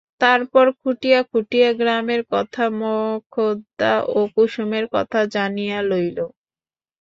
[0.21, 6.17] তারপর খুঁটিয়া খুঁটিয়া গ্রামের কথা, মোক্ষদা ও কুসুমের কথাও জানিয়া লইল।